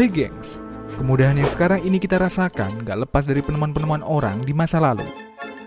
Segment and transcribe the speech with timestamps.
[0.00, 0.56] Hai gengs,
[0.96, 5.04] kemudahan yang sekarang ini kita rasakan gak lepas dari penemuan-penemuan orang di masa lalu.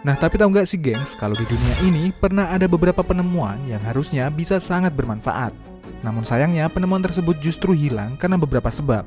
[0.01, 3.77] Nah tapi tahu nggak sih gengs, kalau di dunia ini pernah ada beberapa penemuan yang
[3.85, 5.53] harusnya bisa sangat bermanfaat.
[6.01, 9.05] Namun sayangnya penemuan tersebut justru hilang karena beberapa sebab.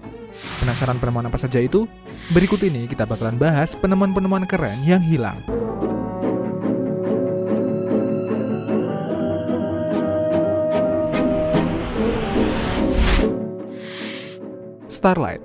[0.63, 1.91] Penasaran penemuan apa saja itu?
[2.31, 5.43] Berikut ini kita bakalan bahas penemuan-penemuan keren yang hilang.
[15.07, 15.39] Starlight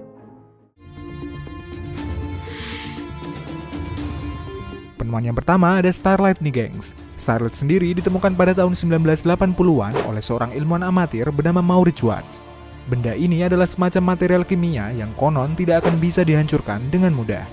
[4.97, 6.97] Penemuan yang pertama ada Starlight nih gengs.
[7.13, 12.41] Starlight sendiri ditemukan pada tahun 1980-an oleh seorang ilmuwan amatir bernama Maurits Watts.
[12.89, 17.45] Benda ini adalah semacam material kimia yang konon tidak akan bisa dihancurkan dengan mudah.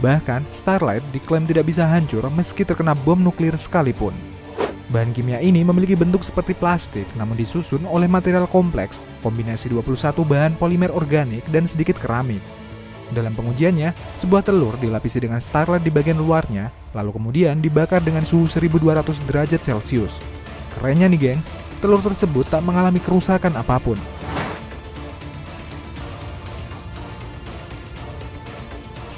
[0.00, 4.16] Bahkan, Starlight diklaim tidak bisa hancur meski terkena bom nuklir sekalipun.
[4.90, 10.58] Bahan kimia ini memiliki bentuk seperti plastik namun disusun oleh material kompleks, kombinasi 21 bahan
[10.58, 12.42] polimer organik dan sedikit keramik.
[13.14, 18.50] Dalam pengujiannya, sebuah telur dilapisi dengan starlight di bagian luarnya, lalu kemudian dibakar dengan suhu
[18.50, 20.18] 1200 derajat Celcius.
[20.74, 21.46] Kerennya nih gengs,
[21.78, 23.98] telur tersebut tak mengalami kerusakan apa pun.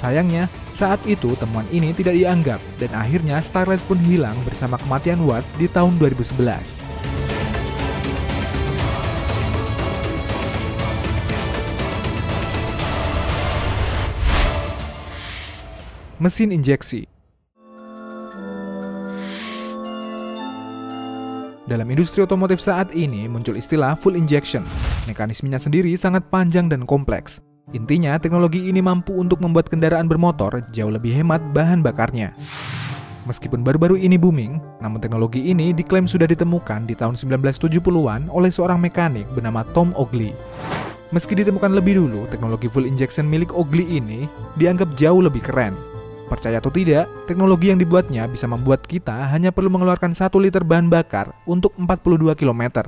[0.03, 5.47] Sayangnya, saat itu temuan ini tidak dianggap dan akhirnya Starlight pun hilang bersama kematian Watt
[5.55, 6.83] di tahun 2011.
[16.19, 17.07] Mesin injeksi
[21.63, 24.67] Dalam industri otomotif saat ini muncul istilah full injection.
[25.07, 27.39] Mekanismenya sendiri sangat panjang dan kompleks.
[27.71, 32.35] Intinya, teknologi ini mampu untuk membuat kendaraan bermotor jauh lebih hemat bahan bakarnya.
[33.23, 38.77] Meskipun baru-baru ini booming, namun teknologi ini diklaim sudah ditemukan di tahun 1970-an oleh seorang
[38.83, 40.35] mekanik bernama Tom Ogley.
[41.15, 44.27] Meski ditemukan lebih dulu, teknologi full injection milik Ogley ini
[44.59, 45.73] dianggap jauh lebih keren.
[46.27, 50.91] Percaya atau tidak, teknologi yang dibuatnya bisa membuat kita hanya perlu mengeluarkan 1 liter bahan
[50.91, 52.85] bakar untuk 42 km.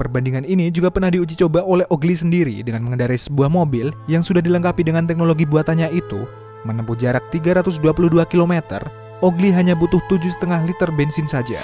[0.00, 4.40] Perbandingan ini juga pernah diuji coba oleh Ogley sendiri dengan mengendarai sebuah mobil yang sudah
[4.40, 6.24] dilengkapi dengan teknologi buatannya itu.
[6.64, 7.84] Menempuh jarak 322
[8.24, 8.80] km,
[9.20, 11.60] Ogley hanya butuh 7,5 liter bensin saja.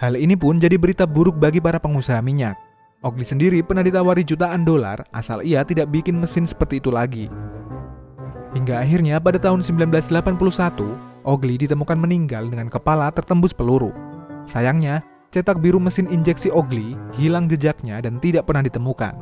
[0.00, 2.56] Hal ini pun jadi berita buruk bagi para pengusaha minyak.
[3.04, 7.28] Ogley sendiri pernah ditawari jutaan dolar asal ia tidak bikin mesin seperti itu lagi.
[8.56, 13.92] Hingga akhirnya pada tahun 1981, Ogley ditemukan meninggal dengan kepala tertembus peluru.
[14.48, 15.04] Sayangnya,
[15.34, 19.18] cetak biru mesin injeksi Ogley hilang jejaknya dan tidak pernah ditemukan.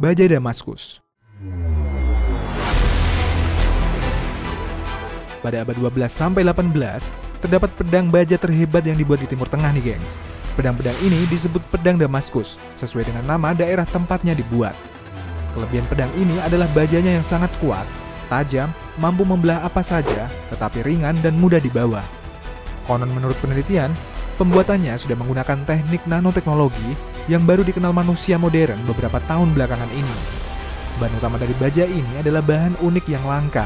[0.00, 1.04] Baja Damaskus
[5.44, 7.12] Pada abad 12 sampai 18,
[7.44, 10.16] terdapat pedang baja terhebat yang dibuat di Timur Tengah nih gengs.
[10.56, 14.95] Pedang-pedang ini disebut pedang Damaskus, sesuai dengan nama daerah tempatnya dibuat.
[15.56, 17.88] Kelebihan pedang ini adalah bajanya yang sangat kuat,
[18.28, 18.68] tajam,
[19.00, 22.04] mampu membelah apa saja, tetapi ringan dan mudah dibawa.
[22.84, 23.88] Konon menurut penelitian,
[24.36, 26.92] pembuatannya sudah menggunakan teknik nanoteknologi
[27.24, 30.16] yang baru dikenal manusia modern beberapa tahun belakangan ini.
[31.00, 33.64] Bahan utama dari baja ini adalah bahan unik yang langka.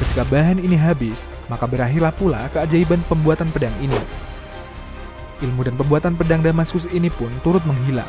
[0.00, 4.00] Ketika bahan ini habis, maka berakhirlah pula keajaiban pembuatan pedang ini.
[5.44, 8.08] Ilmu dan pembuatan pedang Damaskus ini pun turut menghilang.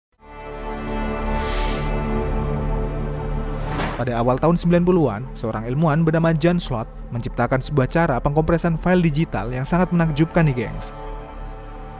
[4.01, 9.53] Pada awal tahun 90-an, seorang ilmuwan bernama John Slot menciptakan sebuah cara pengkompresan file digital
[9.53, 10.97] yang sangat menakjubkan nih gengs.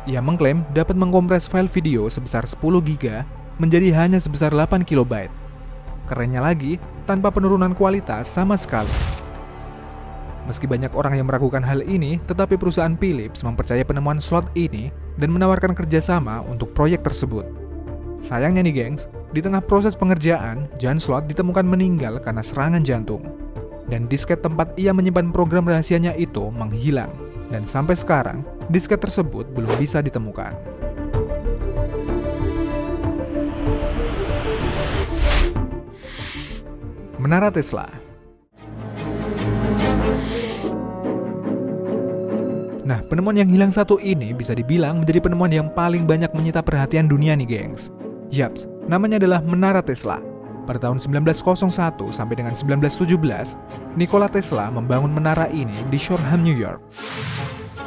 [0.09, 3.21] Ia mengklaim dapat mengkompres file video sebesar 10 GB
[3.62, 5.30] menjadi hanya sebesar 8 KB.
[6.09, 8.89] Kerennya lagi, tanpa penurunan kualitas sama sekali.
[10.50, 14.89] Meski banyak orang yang meragukan hal ini, tetapi perusahaan Philips mempercayai penemuan slot ini
[15.21, 17.45] dan menawarkan kerjasama untuk proyek tersebut.
[18.18, 23.24] Sayangnya nih gengs, di tengah proses pengerjaan, Jan Slot ditemukan meninggal karena serangan jantung.
[23.88, 27.12] Dan disket tempat ia menyimpan program rahasianya itu menghilang.
[27.48, 30.56] Dan sampai sekarang, disket tersebut belum bisa ditemukan.
[37.19, 37.88] Menara Tesla
[42.81, 47.07] Nah, penemuan yang hilang satu ini bisa dibilang menjadi penemuan yang paling banyak menyita perhatian
[47.07, 47.94] dunia nih, gengs.
[48.31, 50.24] Yaps, namanya adalah Menara Tesla.
[50.63, 53.60] Pada tahun 1901 sampai dengan 1917,
[54.00, 56.80] Nikola Tesla membangun menara ini di Shoreham, New York.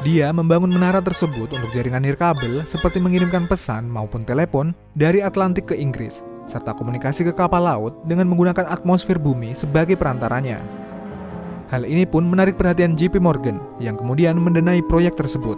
[0.05, 5.81] Dia membangun menara tersebut untuk jaringan nirkabel seperti mengirimkan pesan maupun telepon dari Atlantik ke
[5.81, 10.61] Inggris, serta komunikasi ke kapal laut dengan menggunakan atmosfer bumi sebagai perantaranya.
[11.73, 15.57] Hal ini pun menarik perhatian JP Morgan yang kemudian mendanai proyek tersebut.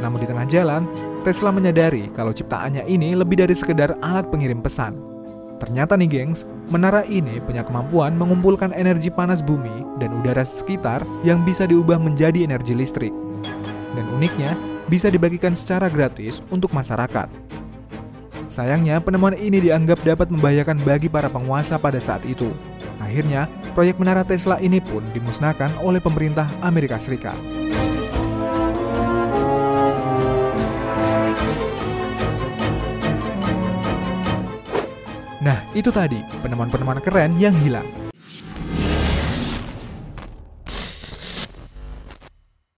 [0.00, 0.88] Namun di tengah jalan,
[1.26, 4.94] Tesla menyadari kalau ciptaannya ini lebih dari sekedar alat pengirim pesan.
[5.58, 11.42] Ternyata nih gengs, menara ini punya kemampuan mengumpulkan energi panas bumi dan udara sekitar yang
[11.42, 13.10] bisa diubah menjadi energi listrik
[13.96, 14.54] dan uniknya
[14.86, 17.26] bisa dibagikan secara gratis untuk masyarakat.
[18.46, 22.54] Sayangnya, penemuan ini dianggap dapat membahayakan bagi para penguasa pada saat itu.
[23.02, 27.65] Akhirnya, proyek menara Tesla ini pun dimusnahkan oleh pemerintah Amerika Serikat.
[35.76, 38.05] Itu tadi penemuan-penemuan keren yang hilang.